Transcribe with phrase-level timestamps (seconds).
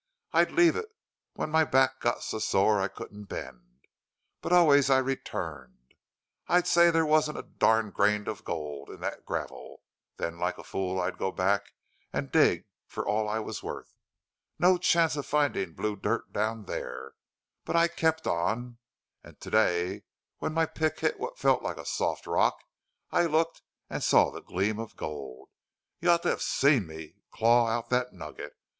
[0.33, 0.87] I'd leave it
[1.35, 3.85] when my back got so sore I couldn't bend,
[4.41, 5.77] but always I'd return.
[6.47, 9.83] I'd say there wasn't a darned grain of gold in that gravel;
[10.17, 11.73] then like a fool I'd go back
[12.11, 13.93] and dig for all I was worth.
[14.57, 17.13] No chance of finding blue dirt down there!
[17.63, 18.79] But I kept on.
[19.23, 20.01] And to day
[20.39, 22.57] when my pick hit what felt like a soft rock
[23.11, 25.49] I looked and saw the gleam of gold!...
[25.99, 28.55] You ought to have seen me claw out that nugget!